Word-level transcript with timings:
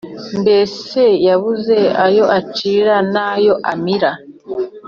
mbese 0.41 1.01
yabuze 1.27 1.77
ayo 2.05 2.25
acira 2.39 2.95
nayo 3.13 3.53
amira 3.71 4.11